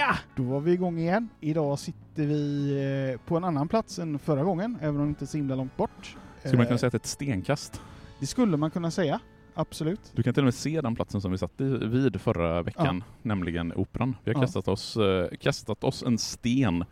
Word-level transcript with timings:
Ja, 0.00 0.14
då 0.36 0.42
var 0.42 0.60
vi 0.60 0.72
igång 0.72 0.98
igen. 0.98 1.28
Idag 1.40 1.78
sitter 1.78 2.26
vi 2.26 3.12
eh, 3.12 3.20
på 3.26 3.36
en 3.36 3.44
annan 3.44 3.68
plats 3.68 3.98
än 3.98 4.18
förra 4.18 4.44
gången, 4.44 4.78
även 4.80 4.96
om 4.96 5.02
det 5.02 5.08
inte 5.08 5.24
är 5.24 5.26
så 5.26 5.36
himla 5.36 5.54
långt 5.54 5.76
bort. 5.76 6.16
Skulle 6.38 6.56
man 6.56 6.66
kunna 6.66 6.74
Eh, 6.74 6.78
säga 6.78 6.86
att 6.88 6.92
det 6.92 6.96
är 6.96 7.00
ett 7.00 7.06
stenkast? 7.06 7.80
Det 8.20 8.26
skulle 8.26 8.56
man 8.56 8.70
kunna 8.70 8.90
säga, 8.90 9.20
absolut. 9.54 10.12
Du 10.14 10.22
kan 10.22 10.34
till 10.34 10.40
och 10.40 10.44
med 10.44 10.54
se 10.54 10.80
den 10.80 10.94
platsen 10.94 11.20
som 11.20 11.32
vi 11.32 11.38
satt 11.38 11.52
vid 11.60 12.20
förra 12.20 12.62
veckan, 12.62 13.04
nämligen 13.22 13.72
Operan. 13.76 14.16
Vi 14.24 14.30
har 14.30 14.40
Ja. 14.40 14.46
kastat, 14.46 14.68
oss, 14.68 14.96
eh, 14.96 15.28
kastat 15.40 15.84
oss 15.84 16.02
en 16.02 16.18
sten 16.18 16.84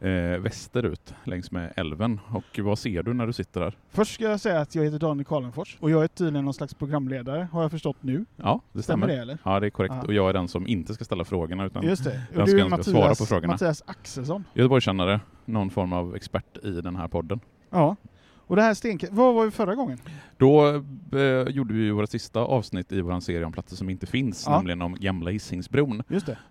Ja. 0.00 0.08
eh, 0.08 0.38
västerut 0.38 1.14
längs 1.24 1.50
med 1.50 1.72
älven. 1.76 2.20
Och 2.28 2.58
vad 2.58 2.78
ser 2.78 3.02
du 3.02 3.14
när 3.14 3.26
du 3.26 3.32
sitter 3.32 3.60
där? 3.60 3.74
Först 3.90 4.14
ska 4.14 4.24
jag 4.24 4.40
säga 4.40 4.60
att 4.60 4.74
jag 4.74 4.84
heter 4.84 4.98
Daniel 4.98 5.24
Karlenfors 5.24 5.76
och 5.80 5.90
jag 5.90 6.04
är 6.04 6.08
tydligen 6.08 6.44
någon 6.44 6.54
slags 6.54 6.74
programledare, 6.74 7.48
har 7.52 7.62
jag 7.62 7.70
förstått 7.70 7.96
nu. 8.00 8.24
Ja, 8.36 8.60
det 8.72 8.82
Stämmer 8.82 9.06
stämmer. 9.06 9.16
det 9.16 9.22
eller? 9.22 9.38
Ja, 9.44 9.60
det 9.60 9.66
är 9.66 9.70
korrekt. 9.70 9.94
Ja. 10.00 10.02
Och 10.06 10.14
jag 10.14 10.28
är 10.28 10.32
den 10.32 10.48
som 10.48 10.66
inte 10.66 10.94
ska 10.94 11.04
ställa 11.04 11.24
frågorna, 11.24 11.64
utan 11.66 11.82
Just 11.84 12.04
det. 12.04 12.20
Och 12.32 12.36
Jag 12.40 12.46
du 12.46 12.50
ska 12.58 12.68
Mattias, 12.68 12.86
svara 12.86 13.14
på 13.14 13.26
frågorna. 13.26 13.52
Mattias 13.52 13.82
Axelsson. 13.86 14.44
Göteborgskännare, 14.54 15.20
någon 15.44 15.70
form 15.70 15.92
av 15.92 16.16
expert 16.16 16.58
i 16.64 16.70
den 16.80 16.96
här 16.96 17.08
podden. 17.08 17.40
Ja. 17.70 17.96
Och 18.48 18.56
det 18.56 18.62
här 18.62 18.74
stenka... 18.74 19.06
Vad 19.10 19.34
var 19.34 19.44
vi 19.44 19.50
förra 19.50 19.74
gången? 19.74 19.98
Då 20.38 20.68
eh, 21.18 21.48
gjorde 21.48 21.74
vi 21.74 21.90
våra 21.90 22.06
sista 22.06 22.40
avsnitt 22.40 22.92
i 22.92 23.00
vår 23.00 23.20
serie 23.20 23.44
om 23.44 23.52
platser 23.52 23.76
som 23.76 23.90
inte 23.90 24.06
finns, 24.06 24.44
Ja. 24.46 24.56
nämligen 24.56 24.82
om 24.82 24.94
gamla 24.94 25.30
Hisingsbron. 25.30 26.02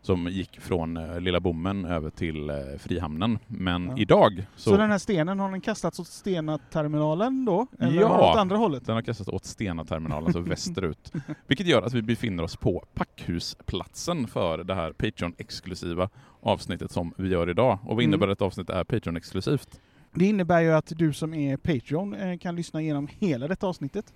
Som 0.02 0.28
gick 0.28 0.60
från 0.60 0.98
eh, 0.98 1.20
Lilla 1.20 1.40
Bommen 1.40 1.86
över 1.86 2.10
till 2.10 2.50
eh, 2.50 2.56
Frihamnen. 2.80 3.40
Men 3.48 3.88
Ja. 3.88 3.96
idag 3.98 4.46
Så, 4.56 4.70
så, 4.70 4.78
den 4.78 4.92
här 4.92 4.98
stenen, 4.98 5.40
har 5.40 5.52
den 5.52 5.62
kastats 5.62 6.00
åt 6.00 6.08
Stena-terminalen 6.08 7.46
då? 7.46 7.68
Eller 7.80 8.02
Ja. 8.02 8.32
åt 8.32 8.38
andra 8.38 8.58
hållet? 8.58 8.86
den 8.86 8.96
har 8.96 9.02
kastats 9.02 9.30
åt 9.30 9.46
Stena-terminalen, 9.46 10.26
alltså 10.26 10.40
västerut. 10.40 11.14
Vilket 11.48 11.68
gör 11.68 11.82
att 11.82 11.94
vi 11.94 12.02
befinner 12.02 12.44
oss 12.44 12.56
på 12.56 12.84
Packhusplatsen 12.94 14.28
för 14.28 14.64
det 14.64 14.76
här 14.76 14.92
Patreon-exklusiva 14.92 16.10
avsnittet 16.42 16.92
som 16.92 17.14
vi 17.18 17.30
gör 17.30 17.50
idag. 17.50 17.74
Och 17.82 17.86
vad 17.88 17.94
Mm. 17.94 18.04
innebär 18.04 18.28
att 18.28 18.38
ett 18.38 18.42
avsnitt 18.42 18.70
är 18.70 18.84
Patreon-exklusivt? 18.84 19.80
Det 20.16 20.26
innebär 20.26 20.62
ju 20.62 20.72
att 20.72 20.92
du 20.96 21.14
som 21.14 21.34
är 21.34 21.58
Patreon 21.58 22.14
eh, 22.14 22.38
kan 22.38 22.56
lyssna 22.56 22.82
igenom 22.82 23.08
hela 23.20 23.48
detta 23.48 23.68
avsnittet. 23.68 24.14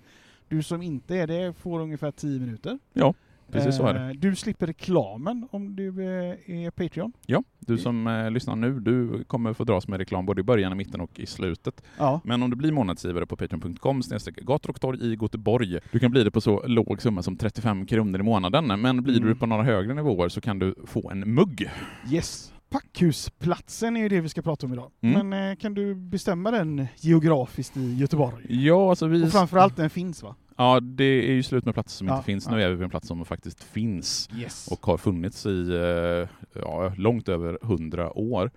Du 0.48 0.62
som 0.62 0.82
inte 0.82 1.16
är 1.16 1.26
det 1.26 1.52
får 1.58 1.80
ungefär 1.80 2.10
10 2.10 2.40
minuter. 2.40 2.78
Ja, 2.92 3.14
precis 3.52 3.76
så 3.76 3.86
är 3.86 3.94
det. 3.94 4.00
Eh, 4.00 4.10
Du 4.10 4.36
slipper 4.36 4.66
reklamen 4.66 5.48
om 5.50 5.76
du 5.76 5.88
eh, 5.88 6.64
är 6.64 6.70
Patreon. 6.70 7.12
Ja, 7.26 7.42
du 7.58 7.78
som 7.78 8.28
lyssnar 8.32 8.56
nu, 8.56 8.80
du 8.80 9.24
kommer 9.24 9.52
få 9.52 9.64
dras 9.64 9.88
med 9.88 9.98
reklam 9.98 10.26
både 10.26 10.40
i 10.40 10.44
början, 10.44 10.72
i 10.72 10.74
mitten 10.74 11.00
och 11.00 11.20
i 11.20 11.26
slutet. 11.26 11.82
Ja. 11.98 12.20
Men 12.24 12.42
om 12.42 12.50
du 12.50 12.56
blir 12.56 12.72
månadsgivare 12.72 13.26
på 13.26 13.36
patreon.com 13.36 14.00
gator 14.42 14.70
och 14.70 14.80
torg 14.80 14.98
i 15.12 15.14
Göteborg, 15.22 15.78
du 15.92 15.98
kan 15.98 16.10
bli 16.10 16.24
det 16.24 16.30
på 16.30 16.40
så 16.40 16.66
låg 16.66 17.02
summa 17.02 17.22
som 17.22 17.36
35 17.36 17.86
kronor 17.86 18.20
i 18.20 18.22
månaden. 18.22 18.80
Men 18.80 19.02
blir 19.02 19.16
Mm. 19.16 19.28
du 19.28 19.34
på 19.34 19.46
några 19.46 19.62
högre 19.62 19.94
nivåer 19.94 20.28
så 20.28 20.40
kan 20.40 20.58
du 20.58 20.74
få 20.86 21.10
en 21.10 21.34
mugg. 21.34 21.70
Yes. 22.12 22.52
Packhusplatsen 22.70 23.96
är 23.96 24.00
ju 24.00 24.08
det 24.08 24.20
vi 24.20 24.28
ska 24.28 24.42
prata 24.42 24.66
om 24.66 24.72
idag. 24.72 24.90
Mm. 25.00 25.28
Men 25.28 25.50
eh, 25.50 25.56
kan 25.56 25.74
du 25.74 25.94
bestämma 25.94 26.50
den 26.50 26.86
geografiskt 26.96 27.76
i 27.76 27.94
Göteborg? 27.94 28.44
Ja, 28.48 28.90
alltså 28.90 29.06
vi... 29.06 29.24
Och 29.24 29.30
framförallt 29.32 29.76
den 29.76 29.90
finns 29.90 30.22
va? 30.22 30.34
Ja, 30.56 30.80
det 30.80 31.04
är 31.04 31.32
ju 31.32 31.42
slut 31.42 31.64
med 31.64 31.74
platser 31.74 31.96
som 31.98 32.06
Ja, 32.06 32.14
inte 32.14 32.26
finns. 32.26 32.46
ja. 32.46 32.52
Nu 32.56 32.62
är 32.62 32.70
vi 32.70 32.76
på 32.76 32.82
en 32.82 32.90
plats 32.90 33.08
som 33.08 33.24
faktiskt 33.24 33.62
finns 33.64 34.28
Yes. 34.36 34.68
och 34.70 34.86
har 34.86 34.96
funnits 34.98 35.46
i 35.46 35.68
eh, 35.70 36.28
ja, 36.62 36.92
långt 36.96 37.28
över 37.28 37.58
hundra 37.62 38.18
år. 38.18 38.50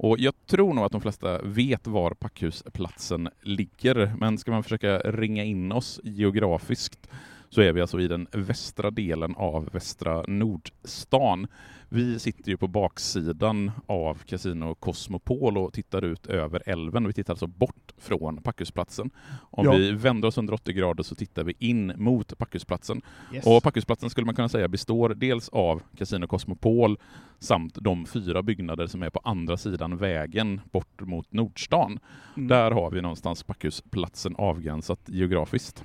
Och 0.00 0.18
jag 0.18 0.34
tror 0.46 0.74
nog 0.74 0.84
att 0.84 0.92
de 0.92 1.00
flesta 1.00 1.42
vet 1.42 1.86
var 1.86 2.10
Packhusplatsen 2.10 3.28
ligger, 3.42 4.12
men 4.20 4.38
ska 4.38 4.50
man 4.50 4.62
försöka 4.62 4.98
ringa 4.98 5.44
in 5.44 5.72
oss 5.72 6.00
geografiskt 6.04 7.08
så 7.50 7.60
är 7.60 7.72
vi 7.72 7.80
alltså 7.80 8.00
i 8.00 8.08
den 8.08 8.26
västra 8.32 8.90
delen 8.90 9.34
av 9.36 9.68
västra 9.72 10.24
Nordstan. 10.28 11.46
Vi 11.90 12.18
sitter 12.18 12.50
ju 12.50 12.56
på 12.56 12.68
baksidan 12.68 13.70
av 13.86 14.14
Casino 14.26 14.74
Cosmopol 14.74 15.58
och 15.58 15.72
tittar 15.72 16.04
ut 16.04 16.26
över 16.26 16.62
älven. 16.66 17.06
Vi 17.06 17.12
tittar 17.12 17.32
alltså 17.32 17.46
bort 17.46 17.92
från 17.98 18.42
Packhusplatsen. 18.42 19.10
Om 19.50 19.64
Ja. 19.64 19.72
vi 19.72 19.92
vänder 19.92 20.28
oss 20.28 20.36
180 20.36 20.74
grader 20.74 21.02
så 21.02 21.14
tittar 21.14 21.44
vi 21.44 21.54
in 21.58 21.92
mot 21.96 22.38
Packhusplatsen. 22.38 23.02
yes. 23.34 23.46
Och 23.46 23.62
Packhusplatsen 23.62 24.10
skulle 24.10 24.24
man 24.26 24.34
kunna 24.34 24.48
säga 24.48 24.68
består 24.68 25.08
dels 25.08 25.48
av 25.48 25.82
Casino 25.96 26.26
Cosmopol 26.26 26.98
samt 27.38 27.74
de 27.80 28.06
fyra 28.06 28.42
byggnader 28.42 28.86
som 28.86 29.02
är 29.02 29.10
på 29.10 29.20
andra 29.24 29.56
sidan 29.56 29.96
vägen 29.96 30.60
bort 30.72 31.00
mot 31.00 31.32
Nordstan. 31.32 31.98
Mm. 32.36 32.48
Där 32.48 32.70
har 32.70 32.90
vi 32.90 33.00
någonstans 33.02 33.42
Packhusplatsen 33.42 34.34
avgränsat 34.36 35.00
geografiskt. 35.06 35.84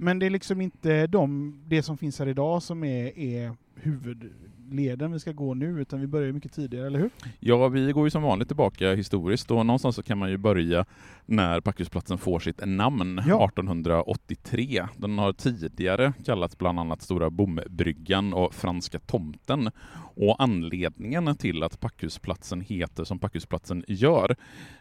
Men 0.00 0.18
det 0.18 0.26
är 0.26 0.30
liksom 0.30 0.60
inte 0.60 1.06
de, 1.06 1.54
det 1.66 1.82
som 1.82 1.98
finns 1.98 2.18
här 2.18 2.28
idag 2.28 2.62
som 2.62 2.84
är, 2.84 3.18
är 3.18 3.56
huvudleden 3.74 5.12
vi 5.12 5.20
ska 5.20 5.32
gå 5.32 5.54
nu, 5.54 5.80
utan 5.80 6.00
vi 6.00 6.06
börjar 6.06 6.32
mycket 6.32 6.52
tidigare, 6.52 6.86
eller 6.86 6.98
hur? 6.98 7.10
Ja, 7.40 7.68
vi 7.68 7.92
går 7.92 8.06
ju 8.06 8.10
som 8.10 8.22
vanligt 8.22 8.48
tillbaka 8.48 8.94
historiskt 8.94 9.50
och 9.50 9.66
någonstans 9.66 9.96
så 9.96 10.02
kan 10.02 10.18
man 10.18 10.30
ju 10.30 10.36
börja 10.36 10.84
när 11.26 11.60
Packhusplatsen 11.60 12.18
får 12.18 12.38
sitt 12.38 12.66
namn, 12.66 13.22
Ja. 13.26 13.44
1883. 13.44 14.86
Den 14.96 15.18
har 15.18 15.32
tidigare 15.32 16.12
kallats 16.24 16.58
bland 16.58 16.80
annat 16.80 17.02
Stora 17.02 17.30
Bombryggan 17.30 18.32
och 18.32 18.54
Franska 18.54 18.98
Tomten. 18.98 19.70
Och 20.16 20.36
anledningen 20.42 21.36
till 21.36 21.62
att 21.62 21.80
Packhusplatsen 21.80 22.60
heter 22.60 23.04
som 23.04 23.18
Packhusplatsen 23.18 23.84
gör, 23.88 24.36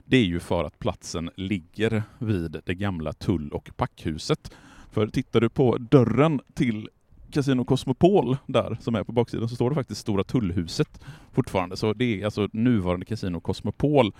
det 0.05 0.17
är 0.17 0.25
ju 0.25 0.39
för 0.39 0.63
att 0.63 0.79
platsen 0.79 1.29
ligger 1.35 2.03
vid 2.19 2.61
det 2.65 2.75
gamla 2.75 3.13
tull 3.13 3.49
och 3.49 3.69
packhuset. 3.77 4.51
För 4.91 5.07
tittar 5.07 5.41
du 5.41 5.49
på 5.49 5.77
dörren 5.77 6.41
till 6.53 6.89
Casino 7.31 7.65
Cosmopol 7.65 8.37
där, 8.47 8.77
som 8.81 8.95
är 8.95 9.03
på 9.03 9.11
baksidan, 9.11 9.49
så 9.49 9.55
står 9.55 9.69
det 9.69 9.75
faktiskt 9.75 10.01
Stora 10.01 10.23
Tullhuset 10.23 11.03
fortfarande. 11.31 11.77
Så 11.77 11.93
det 11.93 12.21
är 12.21 12.25
alltså 12.25 12.49
nuvarande 12.53 13.05
Casino 13.05 13.39
Cosmopol 13.39 14.13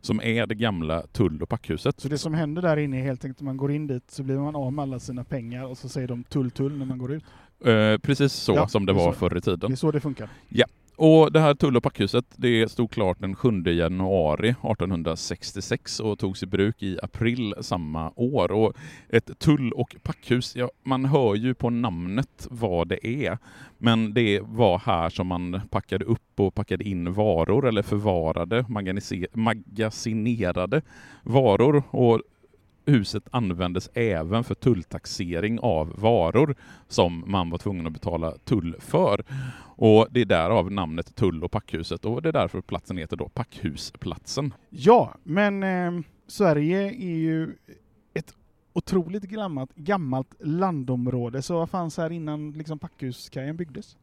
som 0.00 0.20
är 0.22 0.46
det 0.46 0.54
gamla 0.54 1.02
tull 1.02 1.42
och 1.42 1.48
packhuset. 1.48 2.00
Så 2.00 2.08
det 2.08 2.18
som 2.18 2.34
händer 2.34 2.62
där 2.62 2.76
inne 2.76 2.98
är 2.98 3.02
helt 3.02 3.24
enkelt 3.24 3.38
att 3.38 3.44
man 3.44 3.56
går 3.56 3.72
in 3.72 3.86
dit 3.86 4.10
så 4.10 4.22
blir 4.22 4.38
man 4.38 4.56
av 4.56 4.72
med 4.72 4.82
alla 4.82 4.98
sina 4.98 5.24
pengar 5.24 5.64
och 5.64 5.78
så 5.78 5.88
säger 5.88 6.08
de 6.08 6.24
tull 6.24 6.50
tull 6.50 6.78
när 6.78 6.86
man 6.86 6.98
går 6.98 7.12
ut. 7.12 7.24
Eh, 7.64 7.98
precis 8.02 8.32
så 8.32 8.54
Ja, 8.54 8.68
som 8.68 8.86
det 8.86 8.92
det 8.92 8.96
var 8.96 9.12
så. 9.12 9.18
förr 9.18 9.36
i 9.36 9.40
tiden. 9.40 9.70
Det 9.70 9.74
är 9.74 9.76
så 9.76 9.90
det 9.90 10.00
funkar. 10.00 10.28
Och 10.96 11.32
det 11.32 11.40
här 11.40 11.54
tull 11.54 11.76
och 11.76 11.82
packhuset 11.82 12.24
det 12.36 12.68
stod 12.68 12.90
klart 12.90 13.20
den 13.20 13.34
7 13.36 13.62
januari 13.66 14.48
1866 14.48 16.00
och 16.00 16.18
togs 16.18 16.42
i 16.42 16.46
bruk 16.46 16.82
i 16.82 16.98
april 17.02 17.54
samma 17.60 18.12
år. 18.16 18.52
Och 18.52 18.72
ett 19.08 19.38
tull 19.38 19.72
och 19.72 19.96
packhus, 20.02 20.56
ja, 20.56 20.70
man 20.82 21.04
hör 21.04 21.34
ju 21.34 21.54
på 21.54 21.70
namnet 21.70 22.46
vad 22.50 22.88
det 22.88 23.06
är. 23.06 23.38
Men 23.78 24.14
det 24.14 24.40
var 24.42 24.78
här 24.78 25.10
som 25.10 25.26
man 25.26 25.60
packade 25.70 26.04
upp 26.04 26.40
och 26.40 26.54
packade 26.54 26.84
in 26.84 27.12
varor 27.12 27.68
eller 27.68 27.82
förvarade, 27.82 28.64
magasinerade 29.32 30.82
varor. 31.22 31.82
Och 31.90 32.20
huset 32.86 33.28
användes 33.30 33.90
även 33.94 34.44
för 34.44 34.54
tulltaxering 34.54 35.58
av 35.60 36.00
varor 36.00 36.54
som 36.88 37.24
man 37.26 37.50
var 37.50 37.58
tvungen 37.58 37.86
att 37.86 37.92
betala 37.92 38.30
tull 38.30 38.76
för. 38.78 39.24
Och 39.76 40.06
det 40.10 40.20
är 40.20 40.24
därav 40.24 40.72
namnet 40.72 41.14
Tull 41.14 41.44
och 41.44 41.50
packhuset 41.50 42.04
och 42.04 42.22
det 42.22 42.28
är 42.28 42.32
därför 42.32 42.60
platsen 42.60 42.96
heter 42.98 43.16
då 43.16 43.28
Packhusplatsen. 43.28 44.54
Ja, 44.70 45.14
men 45.22 45.62
eh, 45.62 46.04
Sverige 46.26 46.78
är 46.90 47.16
ju 47.16 47.54
ett 48.14 48.34
otroligt 48.72 49.22
gammalt, 49.22 49.74
gammalt 49.74 50.34
landområde, 50.40 51.42
så 51.42 51.54
vad 51.54 51.70
fanns 51.70 51.96
här 51.96 52.12
innan 52.12 52.52
liksom 52.52 52.78
Packhuskajen 52.78 53.56
byggdes? 53.56 53.96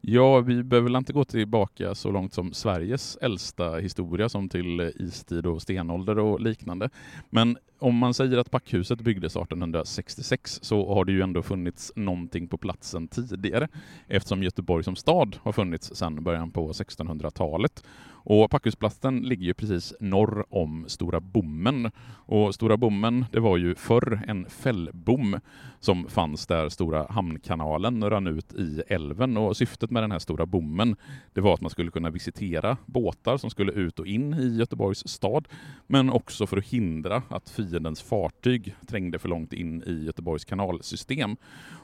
Ja, 0.00 0.40
vi 0.40 0.62
behöver 0.62 0.88
väl 0.88 0.96
inte 0.96 1.12
gå 1.12 1.24
tillbaka 1.24 1.94
så 1.94 2.10
långt 2.10 2.34
som 2.34 2.52
Sveriges 2.52 3.18
äldsta 3.20 3.76
historia 3.76 4.28
som 4.28 4.48
till 4.48 4.92
istid 4.96 5.46
och 5.46 5.62
stenålder 5.62 6.18
och 6.18 6.40
liknande. 6.40 6.90
Men 7.30 7.58
om 7.78 7.96
man 7.96 8.14
säger 8.14 8.38
att 8.38 8.50
packhuset 8.50 9.00
byggdes 9.00 9.36
1866 9.36 10.58
så 10.62 10.94
har 10.94 11.04
det 11.04 11.12
ju 11.12 11.22
ändå 11.22 11.42
funnits 11.42 11.92
någonting 11.96 12.48
på 12.48 12.58
platsen 12.58 13.08
tidigare 13.08 13.68
eftersom 14.06 14.42
Göteborg 14.42 14.84
som 14.84 14.96
stad 14.96 15.36
har 15.42 15.52
funnits 15.52 15.94
sedan 15.94 16.24
början 16.24 16.50
på 16.50 16.72
1600-talet. 16.72 17.84
Och 18.30 18.50
Packhusplatsen 18.50 19.20
ligger 19.20 19.44
ju 19.44 19.54
precis 19.54 19.94
norr 20.00 20.44
om 20.50 20.84
Stora 20.88 21.20
Bommen. 21.20 21.90
Och 22.26 22.54
Stora 22.54 22.76
Bommen, 22.76 23.24
det 23.32 23.40
var 23.40 23.56
ju 23.56 23.74
förr 23.74 24.20
en 24.26 24.46
fällbom 24.50 25.40
som 25.80 26.08
fanns 26.08 26.46
där 26.46 26.68
Stora 26.68 27.06
Hamnkanalen 27.10 28.10
rann 28.10 28.26
ut 28.26 28.54
i 28.54 28.82
älven. 28.88 29.36
Och 29.36 29.56
syftet 29.56 29.90
med 29.90 30.02
den 30.02 30.12
här 30.12 30.18
Stora 30.18 30.46
Bommen, 30.46 30.96
det 31.32 31.40
var 31.40 31.54
att 31.54 31.60
man 31.60 31.70
skulle 31.70 31.90
kunna 31.90 32.10
visitera 32.10 32.76
båtar 32.86 33.36
som 33.36 33.50
skulle 33.50 33.72
ut 33.72 33.98
och 33.98 34.06
in 34.06 34.34
i 34.34 34.56
Göteborgs 34.56 35.08
stad, 35.08 35.48
men 35.86 36.10
också 36.10 36.46
för 36.46 36.56
att 36.56 36.64
hindra 36.64 37.22
att 37.28 37.50
fiendens 37.50 38.02
fartyg 38.02 38.74
trängde 38.86 39.18
för 39.18 39.28
långt 39.28 39.52
in 39.52 39.82
i 39.82 40.04
Göteborgs 40.04 40.44
kanalsystem. 40.44 41.36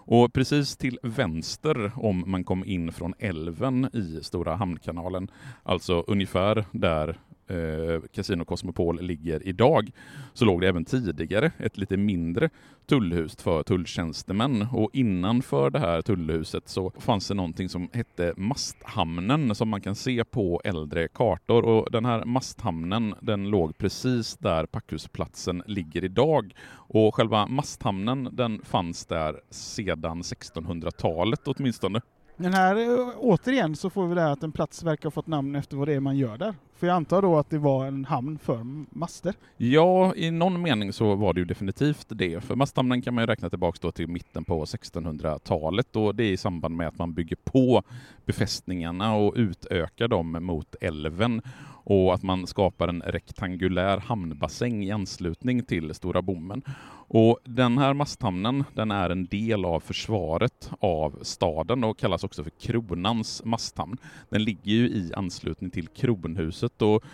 Och 0.06 0.32
precis 0.32 0.76
till 0.76 0.98
vänster 1.02 1.92
om 1.96 2.24
man 2.26 2.44
kom 2.44 2.64
in 2.64 2.92
från 2.92 3.14
älven 3.18 3.88
i 3.92 4.18
Stora 4.22 4.56
Hamnkanalen, 4.56 5.30
alltså 5.62 6.04
ungefär 6.06 6.64
där 6.70 7.18
eh, 7.46 8.00
Casino 8.12 8.44
Cosmopol 8.44 9.02
ligger 9.02 9.48
idag, 9.48 9.90
så 10.32 10.44
låg 10.44 10.60
det 10.60 10.68
även 10.68 10.84
tidigare 10.84 11.52
ett 11.58 11.78
lite 11.78 11.96
mindre 11.96 12.50
tullhus 12.86 13.36
för 13.36 13.62
tulltjänstemän. 13.62 14.66
Och 14.72 14.90
innanför 14.92 15.70
det 15.70 15.78
här 15.78 16.02
tullhuset 16.02 16.68
så 16.68 16.92
fanns 16.98 17.28
det 17.28 17.34
någonting 17.34 17.68
som 17.68 17.88
hette 17.92 18.34
Masthamnen 18.36 19.54
som 19.54 19.68
man 19.68 19.80
kan 19.80 19.94
se 19.94 20.24
på 20.24 20.60
äldre 20.64 21.08
kartor. 21.08 21.64
Och 21.64 21.90
den 21.90 22.04
här 22.04 22.24
Masthamnen 22.24 23.14
den 23.20 23.50
låg 23.50 23.78
precis 23.78 24.36
där 24.36 24.66
Packhusplatsen 24.66 25.62
ligger 25.66 26.04
idag. 26.04 26.54
Och 26.72 27.14
själva 27.14 27.46
Masthamnen 27.46 28.28
den 28.32 28.60
fanns 28.64 29.06
där 29.06 29.40
sedan 29.50 30.22
1600-talet 30.22 31.40
åtminstone. 31.44 32.00
Den 32.36 32.54
här, 32.54 32.76
eh, 32.76 33.08
återigen 33.18 33.76
så 33.76 33.90
får 33.90 34.06
vi 34.06 34.14
det 34.14 34.20
här 34.20 34.30
att 34.30 34.42
en 34.42 34.52
plats 34.52 34.82
verkar 34.82 35.04
ha 35.04 35.10
fått 35.10 35.26
namn 35.26 35.54
efter 35.54 35.76
vad 35.76 35.88
det 35.88 35.94
är 35.94 36.00
man 36.00 36.16
gör 36.16 36.38
där. 36.38 36.54
För 36.84 36.88
jag 36.88 36.96
antar 36.96 37.22
då 37.22 37.38
att 37.38 37.50
det 37.50 37.58
var 37.58 37.86
en 37.86 38.04
hamn 38.04 38.38
för 38.38 38.60
master. 38.98 39.34
Ja, 39.56 40.14
i 40.14 40.30
någon 40.30 40.62
mening 40.62 40.92
så 40.92 41.14
var 41.14 41.32
det 41.32 41.40
ju 41.40 41.44
definitivt 41.44 42.06
det. 42.08 42.44
För 42.44 42.56
masthamnen 42.56 43.02
kan 43.02 43.14
man 43.14 43.22
ju 43.22 43.26
räkna 43.26 43.50
tillbaka 43.50 43.78
då 43.82 43.92
till 43.92 44.08
mitten 44.08 44.44
på 44.44 44.64
1600-talet 44.64 45.96
och 45.96 46.14
det 46.14 46.24
är 46.24 46.32
i 46.32 46.36
samband 46.36 46.76
med 46.76 46.88
att 46.88 46.98
man 46.98 47.14
bygger 47.14 47.36
på 47.44 47.82
befästningarna 48.24 49.14
och 49.14 49.32
utökar 49.36 50.08
dem 50.08 50.38
mot 50.40 50.74
älven 50.80 51.42
och 51.84 52.14
att 52.14 52.22
man 52.22 52.46
skapar 52.46 52.88
en 52.88 53.02
rektangulär 53.02 53.98
hamnbassäng 53.98 54.84
i 54.84 54.90
anslutning 54.90 55.62
till 55.62 55.94
Stora 55.94 56.22
Bommen. 56.22 56.62
Och 57.08 57.38
den 57.44 57.78
här 57.78 57.94
masthamnen 57.94 58.64
den 58.74 58.90
är 58.90 59.10
en 59.10 59.26
del 59.26 59.64
av 59.64 59.80
försvaret 59.80 60.70
av 60.80 61.18
staden 61.22 61.84
och 61.84 61.98
kallas 61.98 62.24
också 62.24 62.44
för 62.44 62.50
Kronans 62.50 63.42
masthamn. 63.44 63.96
Den 64.30 64.44
ligger 64.44 64.72
ju 64.72 64.88
i 64.88 65.12
anslutning 65.16 65.70
till 65.70 65.88
Kronhuset 65.88 66.73
och 66.82 67.04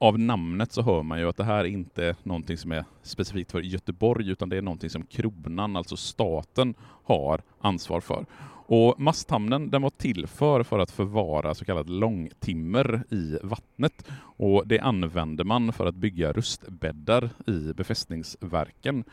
av 0.00 0.18
namnet 0.18 0.72
så 0.72 0.82
hör 0.82 1.02
man 1.02 1.18
ju 1.18 1.28
att 1.28 1.36
det 1.36 1.44
här 1.44 1.58
är 1.58 1.64
inte 1.64 2.16
någonting 2.22 2.56
som 2.56 2.72
är 2.72 2.84
specifikt 3.02 3.52
för 3.52 3.60
Göteborg 3.60 4.30
utan 4.30 4.48
det 4.48 4.56
är 4.56 4.62
någonting 4.62 4.90
som 4.90 5.02
kronan, 5.02 5.76
alltså 5.76 5.96
staten, 5.96 6.74
har 7.04 7.40
ansvar 7.60 8.00
för. 8.00 8.26
Och 8.70 9.00
masthamnen 9.00 9.70
den 9.70 9.82
var 9.82 9.90
till 9.90 10.26
för, 10.26 10.62
för 10.62 10.78
att 10.78 10.90
förvara 10.90 11.54
så 11.54 11.64
kallat 11.64 11.88
långtimmer 11.88 13.02
i 13.10 13.38
vattnet 13.42 14.04
och 14.36 14.66
det 14.66 14.80
använde 14.80 15.44
man 15.44 15.72
för 15.72 15.86
att 15.86 15.94
bygga 15.94 16.32
rustbäddar 16.32 17.30
i 17.46 17.72
befästningsverken. 17.72 19.04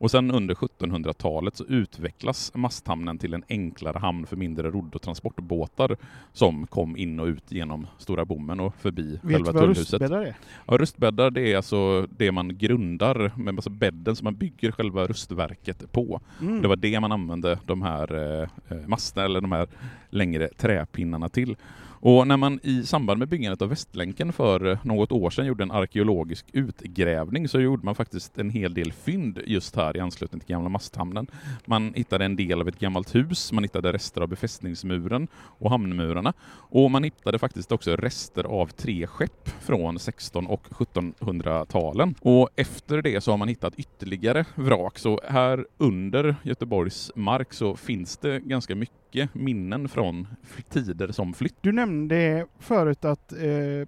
Och 0.00 0.10
sen 0.10 0.30
under 0.30 0.54
1700-talet 0.54 1.56
så 1.56 1.64
utvecklas 1.64 2.52
masthamnen 2.54 3.18
till 3.18 3.34
en 3.34 3.44
enklare 3.48 3.98
hamn 3.98 4.26
för 4.26 4.36
mindre 4.36 4.70
rodd 4.70 4.94
och 4.94 5.02
transportbåtar 5.02 5.96
som 6.32 6.66
kom 6.66 6.96
in 6.96 7.20
och 7.20 7.26
ut 7.26 7.52
genom 7.52 7.86
Stora 7.98 8.24
Bommen 8.24 8.60
och 8.60 8.74
förbi 8.74 9.20
Vet 9.22 9.22
själva 9.22 9.52
vad 9.52 9.62
tullhuset. 9.62 9.92
rustbäddar 9.92 10.20
är? 10.22 10.36
Ja, 10.66 10.76
rustbäddar 10.78 11.30
det 11.30 11.52
är 11.52 11.56
alltså 11.56 12.06
det 12.10 12.32
man 12.32 12.58
grundar, 12.58 13.32
med 13.36 13.54
alltså 13.54 13.70
bädden 13.70 14.16
som 14.16 14.24
man 14.24 14.34
bygger 14.36 14.72
själva 14.72 15.06
rustverket 15.06 15.92
på. 15.92 16.20
Mm. 16.40 16.62
Det 16.62 16.68
var 16.68 16.76
det 16.76 17.00
man 17.00 17.12
använde 17.12 17.58
de 17.66 17.82
här 17.82 18.14
eh, 18.14 18.48
eh, 18.68 18.86
masterna, 18.86 19.24
eller 19.24 19.40
de 19.40 19.52
här 19.52 19.68
längre 20.10 20.48
träpinnarna 20.48 21.28
till. 21.28 21.56
Och 22.02 22.26
när 22.26 22.36
man 22.36 22.60
i 22.62 22.82
samband 22.82 23.18
med 23.18 23.28
byggandet 23.28 23.62
av 23.62 23.68
Västlänken 23.68 24.32
för 24.32 24.66
eh, 24.66 24.78
något 24.82 25.12
år 25.12 25.30
sedan 25.30 25.46
gjorde 25.46 25.62
en 25.62 25.70
arkeologisk 25.70 26.46
utgrävning 26.52 27.48
så 27.48 27.60
gjorde 27.60 27.84
man 27.84 27.94
faktiskt 27.94 28.38
en 28.38 28.50
hel 28.50 28.74
del 28.74 28.92
fynd 28.92 29.40
just 29.46 29.76
här 29.76 29.96
i 29.96 30.00
anslutning 30.00 30.40
till 30.40 30.48
gamla 30.48 30.68
masthamnen. 30.68 31.26
Man 31.64 31.94
hittade 31.94 32.24
en 32.24 32.36
del 32.36 32.60
av 32.60 32.68
ett 32.68 32.78
gammalt 32.78 33.14
hus, 33.14 33.52
man 33.52 33.64
hittade 33.64 33.92
rester 33.92 34.20
av 34.20 34.28
befästningsmuren 34.28 35.28
och 35.34 35.70
hamnmurarna 35.70 36.32
och 36.52 36.90
man 36.90 37.04
hittade 37.04 37.38
faktiskt 37.38 37.72
också 37.72 37.96
rester 37.96 38.44
av 38.44 38.66
tre 38.66 39.06
skepp 39.06 39.48
från 39.60 39.98
16 39.98 40.46
och 40.46 40.66
1700-talen. 40.68 42.14
Och 42.20 42.48
efter 42.56 43.02
det 43.02 43.20
så 43.20 43.30
har 43.30 43.38
man 43.38 43.48
hittat 43.48 43.74
ytterligare 43.74 44.44
vrak, 44.54 44.98
så 44.98 45.20
här 45.28 45.66
under 45.78 46.36
Göteborgs 46.42 47.12
mark 47.14 47.52
så 47.52 47.76
finns 47.76 48.16
det 48.16 48.40
ganska 48.40 48.74
mycket 48.74 48.99
minnen 49.32 49.88
från 49.88 50.26
tider 50.68 51.12
som 51.12 51.34
flytt. 51.34 51.56
Du 51.60 51.72
nämnde 51.72 52.46
förut 52.58 53.04
att 53.04 53.32
eh, 53.32 53.38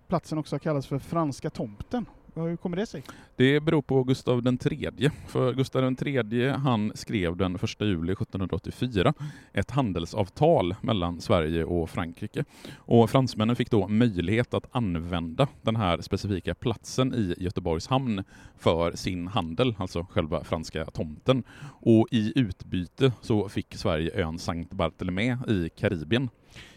platsen 0.09 0.39
också 0.39 0.59
kallas 0.59 0.87
för 0.87 0.99
Franska 0.99 1.51
tomten. 1.51 2.07
Hur 2.35 2.57
kommer 2.57 2.77
det 2.77 2.87
sig? 2.87 3.03
Det 3.37 3.61
beror 3.61 3.83
på 3.83 4.05
Gustav 4.05 4.43
den 4.43 4.59
tredje. 4.59 5.11
För 5.27 5.55
Gustav 5.55 5.83
den 5.83 5.97
tredje 5.97 6.51
han 6.53 6.93
skrev 6.95 7.37
den 7.37 7.55
1 7.55 7.63
juli 7.81 8.13
1784 8.13 9.15
ett 9.53 9.71
handelsavtal 9.71 10.75
mellan 10.81 11.21
Sverige 11.21 11.65
och 11.65 11.91
Frankrike. 11.91 12.45
Och 12.77 13.11
fransmännen 13.11 13.57
fick 13.57 13.71
då 13.71 13.89
möjlighet 13.89 14.55
att 14.55 14.67
använda 14.71 15.49
den 15.63 15.77
här 15.77 16.01
specifika 16.01 16.55
platsen 16.55 17.15
i 17.15 17.35
Göteborgs 17.39 17.87
hamn 17.87 18.25
för 18.59 18.93
sin 18.93 19.29
handel, 19.29 19.75
alltså 19.79 20.07
själva 20.11 20.45
franska 20.45 20.85
tomten. 20.85 21.45
Och 21.81 22.09
i 22.11 22.33
utbyte 22.37 23.13
så 23.21 23.49
fick 23.49 23.75
Sverige 23.75 24.25
ön 24.25 24.39
Sankt 24.39 24.73
Barthélemy 24.73 25.37
i 25.49 25.69
Karibien. 25.69 26.29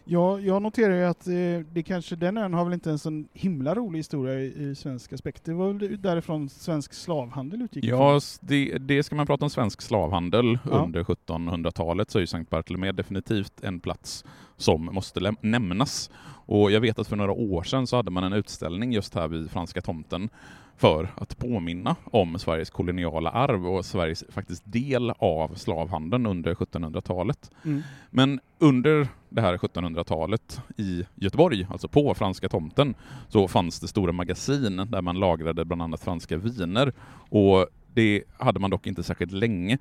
Ja, 0.07 0.39
jag 0.39 0.61
noterar 0.61 0.95
ju 0.95 1.03
att 1.05 1.27
eh, 1.27 1.33
det 1.73 1.83
kanske, 1.85 2.15
den 2.15 2.37
ön 2.37 2.53
har 2.53 2.63
väl 2.65 2.73
inte 2.73 2.91
en 2.91 2.99
sån 2.99 3.27
himla 3.33 3.75
rolig 3.75 3.99
historia 3.99 4.39
i, 4.39 4.63
i 4.69 4.75
svensk 4.75 5.13
aspekt. 5.13 5.45
Det 5.45 5.53
var 5.53 5.73
väl 5.73 6.01
därifrån 6.01 6.49
svensk 6.49 6.93
slavhandel 6.93 7.61
utgick. 7.61 7.83
Ja, 7.85 8.19
det, 8.41 8.77
det 8.77 9.03
ska 9.03 9.15
man 9.15 9.27
prata 9.27 9.45
om 9.45 9.49
svensk 9.49 9.81
slavhandel 9.81 10.59
Ja. 10.71 10.71
under 10.71 11.03
1700-talet 11.03 12.11
så 12.11 12.17
är 12.17 12.21
ju 12.21 12.27
Sankt 12.27 12.49
Bartolomé 12.49 12.91
definitivt 12.91 13.63
en 13.63 13.79
plats 13.79 14.25
som 14.57 14.85
måste 14.85 15.33
nämnas. 15.41 16.09
Och 16.47 16.71
jag 16.71 16.81
vet 16.81 16.99
att 16.99 17.07
för 17.07 17.15
några 17.15 17.31
år 17.31 17.63
sedan 17.63 17.87
så 17.87 17.95
hade 17.95 18.11
man 18.11 18.23
en 18.23 18.33
utställning 18.33 18.93
just 18.93 19.15
här 19.15 19.27
vid 19.27 19.51
Franska 19.51 19.81
tomten 19.81 20.29
för 20.77 21.09
att 21.15 21.37
påminna 21.37 21.95
om 22.03 22.39
Sveriges 22.39 22.69
koloniala 22.69 23.29
arv 23.29 23.67
och 23.67 23.85
Sveriges 23.85 24.23
faktiskt 24.29 24.63
del 24.65 25.11
av 25.11 25.55
slavhandeln 25.55 26.25
under 26.25 26.53
1700-talet. 26.53 27.51
Mm. 27.65 27.81
Men 28.09 28.39
under 28.59 29.07
det 29.29 29.41
här 29.41 29.57
1700-talet 29.57 30.61
i 30.77 31.05
Göteborg, 31.15 31.67
alltså 31.69 31.87
på 31.87 32.13
Franska 32.13 32.49
tomten, 32.49 32.95
så 33.27 33.47
fanns 33.47 33.79
det 33.79 33.87
stora 33.87 34.11
magasin 34.11 34.75
där 34.75 35.01
man 35.01 35.19
lagrade 35.19 35.65
bland 35.65 35.81
annat 35.81 36.01
franska 36.01 36.37
viner. 36.37 36.93
Och 37.29 37.67
det 37.93 38.23
hade 38.37 38.59
man 38.59 38.69
dock 38.69 38.87
inte 38.87 39.03
särskilt 39.03 39.31
länge. 39.31 39.77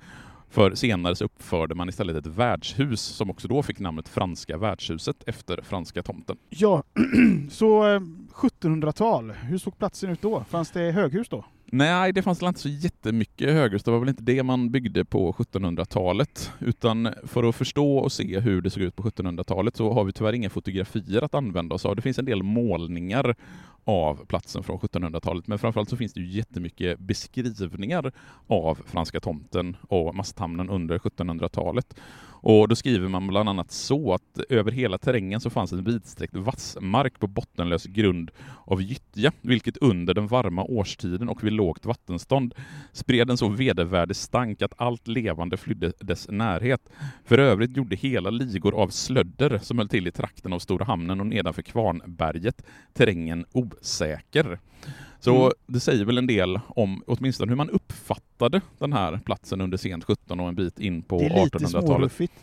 För 0.49 0.75
senare 0.75 1.15
så 1.15 1.25
uppförde 1.25 1.75
man 1.75 1.89
istället 1.89 2.15
ett 2.15 2.27
värdshus 2.27 3.01
som 3.01 3.29
också 3.29 3.47
då 3.47 3.63
fick 3.63 3.79
namnet 3.79 4.09
Franska 4.09 4.57
värdshuset 4.57 5.23
efter 5.27 5.61
Franska 5.61 6.03
tomten. 6.03 6.37
Ja, 6.49 6.83
så 7.49 7.93
eh, 7.93 7.99
1700-tal, 8.33 9.31
hur 9.31 9.57
såg 9.57 9.77
platsen 9.77 10.09
ut 10.09 10.21
då? 10.21 10.43
Fanns 10.49 10.71
det 10.71 10.91
höghus 10.91 11.29
då? 11.29 11.45
Nej, 11.65 12.13
det 12.13 12.21
fanns 12.21 12.41
väl 12.41 12.47
inte 12.47 12.59
så 12.59 12.69
jättemycket 12.69 13.53
höghus. 13.53 13.83
Det 13.83 13.91
var 13.91 13.99
väl 13.99 14.09
inte 14.09 14.23
det 14.23 14.43
man 14.43 14.71
byggde 14.71 15.05
på 15.05 15.33
1700-talet. 15.33 16.51
Utan 16.59 17.09
för 17.23 17.43
att 17.49 17.55
förstå 17.55 17.97
och 17.97 18.11
se 18.11 18.39
hur 18.39 18.61
det 18.61 18.69
såg 18.69 18.83
ut 18.83 18.95
på 18.95 19.03
1700-talet 19.03 19.75
så 19.75 19.93
har 19.93 20.03
vi 20.03 20.11
tyvärr 20.11 20.33
inga 20.33 20.49
fotografier 20.49 21.21
att 21.21 21.33
använda 21.33 21.75
oss 21.75 21.85
av. 21.85 21.95
Det 21.95 22.01
finns 22.01 22.19
en 22.19 22.25
del 22.25 22.43
målningar 22.43 23.35
av 23.83 24.25
platsen 24.25 24.63
från 24.63 24.79
1700-talet, 24.79 25.47
men 25.47 25.59
framförallt 25.59 25.89
så 25.89 25.97
finns 25.97 26.13
det 26.13 26.19
ju 26.19 26.27
jättemycket 26.27 26.99
beskrivningar 26.99 28.11
av 28.47 28.79
Franska 28.85 29.19
tomten 29.19 29.77
och 29.81 30.15
masthamnen 30.15 30.69
under 30.69 30.97
1700-talet. 30.97 31.95
Och 32.47 32.67
då 32.67 32.75
skriver 32.75 33.07
man 33.07 33.27
bland 33.27 33.49
annat 33.49 33.71
så 33.71 34.13
att 34.13 34.39
över 34.49 34.71
hela 34.71 34.97
terrängen 34.97 35.39
så 35.39 35.49
fanns 35.49 35.71
en 35.71 35.83
vidsträckt 35.83 36.35
vassmark 36.35 37.19
på 37.19 37.27
bottenlös 37.27 37.85
grund 37.85 38.31
av 38.65 38.81
gyttja, 38.81 39.31
vilket 39.41 39.77
under 39.77 40.13
den 40.13 40.27
varma 40.27 40.63
årstiden 40.63 41.29
och 41.29 41.43
vid 41.43 41.53
lågt 41.53 41.85
vattenstånd 41.85 42.53
spred 42.91 43.29
en 43.29 43.37
så 43.37 43.47
vedervärdig 43.47 44.15
stank 44.15 44.61
att 44.61 44.73
allt 44.77 45.07
levande 45.07 45.57
flydde 45.57 45.91
dess 45.99 46.27
närhet. 46.29 46.89
För 47.23 47.37
övrigt 47.37 47.77
gjorde 47.77 47.95
hela 47.95 48.29
ligor 48.29 48.75
av 48.75 48.87
slödder 48.87 49.59
som 49.63 49.77
höll 49.77 49.89
till 49.89 50.07
i 50.07 50.11
trakten 50.11 50.53
av 50.53 50.59
Stora 50.59 50.85
hamnen 50.85 51.19
och 51.19 51.27
nedanför 51.27 51.61
Kvarnberget 51.61 52.65
terrängen 52.93 53.45
osäker. 53.51 54.59
Så 55.25 55.35
Mm. 55.41 55.51
det 55.67 55.79
säger 55.79 56.05
väl 56.05 56.17
en 56.17 56.27
del 56.27 56.59
om 56.67 57.03
åtminstone 57.07 57.49
hur 57.51 57.55
man 57.55 57.69
uppfattade 57.69 58.61
den 58.79 58.93
här 58.93 59.19
platsen 59.25 59.61
under 59.61 59.77
sent 59.77 60.03
17 60.03 60.39
och 60.39 60.47
en 60.47 60.55
bit 60.55 60.79
in 60.79 61.01
på 61.01 61.19
det 61.19 61.25
är 61.25 61.43
lite 61.43 61.57
1800-talet. 61.57 61.85
småruffigt. 61.85 62.33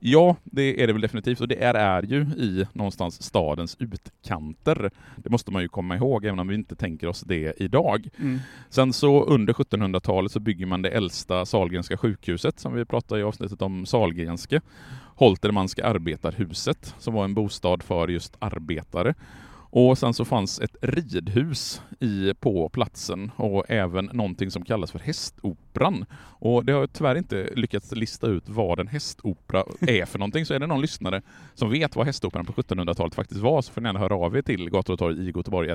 Ja, 0.00 0.36
det 0.44 0.82
är 0.82 0.86
det 0.86 0.92
väl 0.92 1.02
definitivt 1.02 1.40
och 1.40 1.48
det 1.48 1.62
är, 1.62 1.74
är 1.74 2.02
ju 2.02 2.20
i 2.20 2.66
någonstans 2.72 3.22
stadens 3.22 3.76
utkanter. 3.78 4.90
Det 5.16 5.30
måste 5.30 5.50
man 5.50 5.62
ju 5.62 5.68
komma 5.68 5.96
ihåg, 5.96 6.24
även 6.24 6.38
om 6.38 6.48
vi 6.48 6.54
inte 6.54 6.76
tänker 6.76 7.06
oss 7.06 7.20
det 7.20 7.52
idag. 7.62 8.08
Mm. 8.18 8.38
Sen 8.70 8.92
så 8.92 9.24
under 9.24 9.52
1700-talet 9.52 10.32
så 10.32 10.40
bygger 10.40 10.66
man 10.66 10.82
det 10.82 10.88
äldsta 10.90 11.46
Sahlgrenska 11.46 11.96
sjukhuset 11.96 12.58
som 12.60 12.74
vi 12.74 12.84
pratade 12.84 13.20
i 13.20 13.24
avsnittet 13.24 13.62
om 13.62 13.86
Sahlgrenska. 13.86 14.60
Holtermanska 15.16 15.86
arbetarhuset 15.86 16.94
som 16.98 17.14
var 17.14 17.24
en 17.24 17.34
bostad 17.34 17.82
för 17.82 18.08
just 18.08 18.36
arbetare. 18.38 19.14
Och 19.74 19.98
sen 19.98 20.14
så 20.14 20.24
fanns 20.24 20.60
ett 20.60 20.76
ridhus 20.82 21.82
i, 22.00 22.34
på 22.40 22.68
platsen 22.68 23.30
och 23.36 23.64
även 23.70 24.04
någonting 24.12 24.50
som 24.50 24.64
kallas 24.64 24.90
för 24.92 24.98
Hästoperan. 24.98 26.04
Och 26.38 26.64
det 26.64 26.72
har 26.72 26.80
jag 26.80 26.92
tyvärr 26.92 27.14
inte 27.16 27.48
lyckats 27.56 27.92
lista 27.92 28.26
ut 28.26 28.48
vad 28.48 28.80
en 28.80 28.88
hästopera 28.88 29.64
är 29.80 30.04
för 30.06 30.18
någonting. 30.18 30.46
Så 30.46 30.54
är 30.54 30.58
det 30.58 30.66
någon 30.66 30.80
lyssnare 30.80 31.22
som 31.54 31.70
vet 31.70 31.96
vad 31.96 32.06
Hästoperan 32.06 32.46
på 32.46 32.52
1700-talet 32.52 33.14
faktiskt 33.14 33.40
var 33.40 33.62
så 33.62 33.72
får 33.72 33.80
ni 33.80 33.88
gärna 33.88 33.98
höra 34.00 34.14
av 34.16 34.36
er 34.36 34.42
till 34.42 34.70
gator 34.70 34.92
och 34.92 34.98
torg 34.98 35.20
i 35.20 35.26
Göteborg 35.36 35.68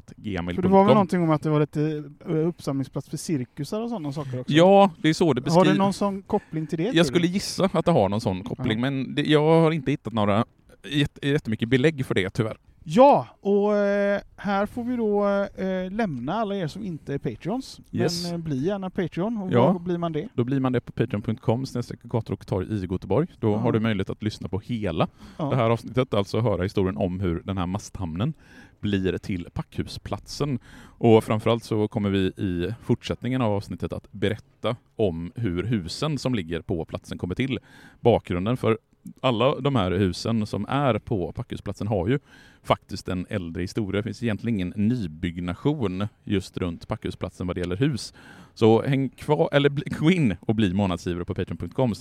För 0.56 0.62
det 0.62 0.68
var 0.68 0.84
väl 0.84 0.94
någonting 0.94 1.22
om 1.22 1.30
att 1.30 1.42
det 1.44 1.50
var 1.50 1.60
lite 1.60 2.04
eh, 2.30 2.48
uppsamlingsplats 2.48 3.10
för 3.10 3.18
cirkusar 3.18 3.82
och 3.82 3.89
sådana 3.89 4.12
saker 4.12 4.39
också? 4.39 4.54
Ja, 4.54 4.92
det 5.01 5.10
är 5.10 5.13
så 5.13 5.34
det 5.34 5.42
Har 5.42 5.44
beskrivs. 5.46 5.68
det 5.77 5.84
någon 5.84 5.94
sån 5.94 6.22
koppling 6.22 6.68
till 6.68 6.77
det? 6.77 6.84
Jag 6.84 6.96
du? 6.96 7.04
skulle 7.04 7.27
gissa 7.27 7.70
att 7.74 7.86
det 7.86 7.92
har 7.92 8.10
någon 8.10 8.22
sån 8.22 8.44
koppling, 8.44 8.82
men 8.82 9.16
det, 9.16 9.22
jag 9.22 9.62
har 9.62 9.72
inte 9.72 9.92
hittat 9.92 10.13
några 10.13 10.46
jätte- 10.89 11.27
jättemycket 11.27 11.70
belägg 11.70 12.06
för 12.06 12.16
det 12.16 12.30
tyvärr. 12.30 12.58
Ja, 12.89 13.27
och 13.41 13.75
eh, 13.75 14.22
här 14.36 14.65
får 14.65 14.84
vi 14.84 14.96
då 14.96 15.27
eh, 15.63 15.91
lämna 15.91 16.34
alla 16.34 16.56
er 16.56 16.67
som 16.67 16.84
inte 16.84 17.13
är 17.13 17.17
Patreons. 17.17 17.79
Yes. 17.91 18.24
Men 18.24 18.34
eh, 18.34 18.38
bli 18.44 18.65
gärna 18.65 18.89
Patreon. 18.89 19.38
Och 19.38 19.51
Ja. 19.51 19.79
blir 19.79 19.98
man 19.98 20.13
det? 20.13 20.27
Då 20.34 20.44
blir 20.44 20.60
man 20.60 20.72
det 20.72 20.82
på 20.82 20.91
patreon.com 20.91 21.65
gator 22.03 22.34
och 22.34 22.48
torg 22.48 22.67
i 22.75 22.86
Göteborg. 22.91 23.27
Då 23.39 23.51
Ja. 23.51 23.58
har 23.58 23.72
du 23.72 23.79
möjlighet 23.79 24.10
att 24.10 24.24
lyssna 24.24 24.50
på 24.50 24.60
hela 24.60 25.08
Ja. 25.38 25.46
det 25.50 25.56
här 25.56 25.70
avsnittet, 25.70 26.13
alltså 26.13 26.39
höra 26.39 26.63
historien 26.63 26.98
om 26.98 27.20
hur 27.20 27.41
den 27.46 27.58
här 27.58 27.65
masthamnen 27.65 28.34
blir 28.79 29.17
till 29.17 29.48
Packhusplatsen. 29.53 30.60
Och 30.84 31.24
framförallt 31.24 31.63
så 31.63 31.88
kommer 31.88 32.10
vi 32.10 32.20
i 32.27 32.74
fortsättningen 32.84 33.41
av 33.41 33.51
avsnittet 33.53 33.94
att 33.94 34.12
berätta 34.12 34.75
om 34.96 35.32
hur 35.36 35.63
husen 35.63 36.17
som 36.17 36.36
ligger 36.36 36.62
på 36.62 36.86
platsen 36.86 37.17
kommer 37.17 37.36
till. 37.36 37.60
Bakgrunden 38.00 38.58
för 38.58 38.77
alla 39.21 39.59
de 39.59 39.75
här 39.75 39.91
husen 39.91 40.45
som 40.45 40.65
är 40.69 40.99
på 40.99 41.31
Packhusplatsen 41.31 41.87
har 41.87 42.07
ju 42.07 42.19
faktiskt 42.63 43.07
en 43.07 43.25
äldre 43.29 43.61
historia. 43.61 43.99
Det 43.99 44.03
finns 44.03 44.23
egentligen 44.23 44.55
ingen 44.55 44.73
nybyggnation 44.75 46.07
just 46.23 46.57
runt 46.57 46.87
Packhusplatsen 46.87 47.47
vad 47.47 47.55
det 47.55 47.59
gäller 47.59 47.75
hus. 47.77 48.13
Så 48.53 48.81
häng 48.81 49.09
kvar, 49.09 49.49
eller 49.51 49.69
gå 49.99 50.11
in 50.11 50.35
och 50.41 50.55
bli 50.55 50.73
månadsgivare 50.73 51.25
på 51.25 51.33
patreon.com 51.35 51.91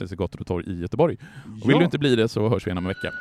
och 0.40 0.46
torg 0.46 0.64
i 0.66 0.80
Göteborg. 0.80 1.16
Och 1.62 1.68
vill 1.68 1.74
Ja, 1.74 1.78
du 1.78 1.84
inte 1.84 1.98
bli 1.98 2.16
det 2.16 2.28
så 2.28 2.48
hörs 2.48 2.66
vi 2.66 2.68
igen 2.68 2.78
om 2.78 2.84
en 2.84 2.88
vecka. 2.88 3.12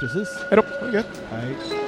Precis. 0.00 0.28
Hej 0.50 0.56
då! 0.62 0.78
Ha 0.80 0.86
det 0.90 0.96
gött. 0.96 1.22
Hej. 1.30 1.87